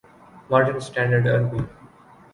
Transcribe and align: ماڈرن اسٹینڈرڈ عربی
ماڈرن 0.49 0.77
اسٹینڈرڈ 0.81 1.25
عربی 1.33 1.59